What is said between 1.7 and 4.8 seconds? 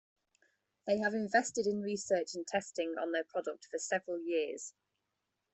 research and testing on their product for several years.